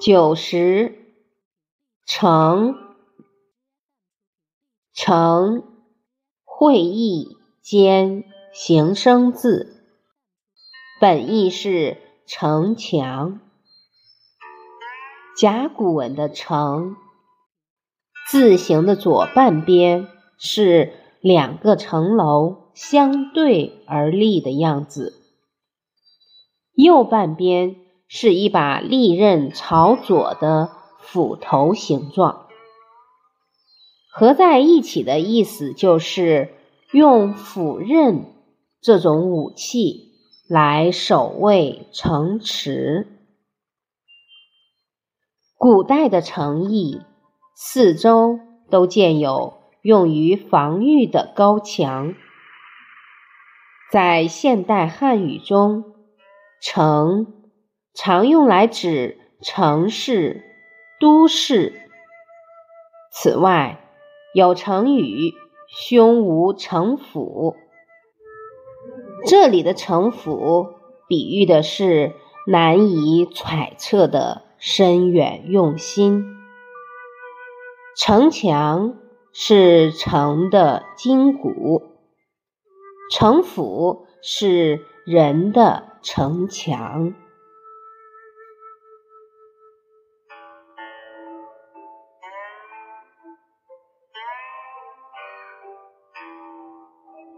[0.00, 0.96] 九十，
[2.06, 2.74] 城，
[4.94, 5.62] 城，
[6.42, 8.24] 会意间
[8.54, 9.84] 形声字，
[11.02, 13.40] 本意是城墙。
[15.36, 16.96] 甲骨文的“城”
[18.26, 25.12] 字形的左半边是两个城楼相对而立的样子，
[26.72, 27.76] 右半边。
[28.12, 32.48] 是一把利刃朝左的斧头形状，
[34.10, 36.52] 合在一起的意思就是
[36.90, 38.34] 用斧刃
[38.82, 40.10] 这种武器
[40.48, 43.06] 来守卫城池。
[45.56, 47.02] 古代的城邑
[47.54, 52.16] 四周都建有用于防御的高墙，
[53.92, 55.84] 在现代汉语中，
[56.60, 57.39] 城。
[57.94, 60.42] 常用来指城市、
[61.00, 61.88] 都市。
[63.12, 63.84] 此外，
[64.32, 65.34] 有成语
[65.68, 67.56] “胸无城府”，
[69.26, 70.68] 这里的城府
[71.08, 72.12] 比喻的是
[72.46, 76.36] 难以揣测的深远用心。
[77.96, 78.96] 城墙
[79.32, 81.82] 是城的筋骨，
[83.10, 87.14] 城府是人的城墙。